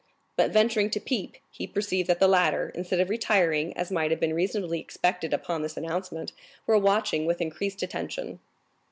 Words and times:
But 0.35 0.49
venturing 0.49 0.89
to 0.89 0.99
peep, 0.99 1.37
he 1.51 1.67
perceived 1.67 2.09
that 2.09 2.19
the 2.19 2.27
latter, 2.27 2.69
instead 2.73 2.99
of 2.99 3.11
retiring, 3.11 3.71
as 3.77 3.91
might 3.91 4.09
have 4.09 4.19
been 4.19 4.33
reasonably 4.33 4.79
expected 4.79 5.31
upon 5.31 5.61
this 5.61 5.77
announcement, 5.77 6.31
were 6.65 6.79
watching 6.79 7.27
with 7.27 7.39
increased 7.39 7.83
attention. 7.83 8.39